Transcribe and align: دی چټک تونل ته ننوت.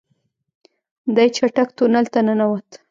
دی 1.15 1.27
چټک 1.35 1.69
تونل 1.77 2.05
ته 2.13 2.19
ننوت. 2.25 2.69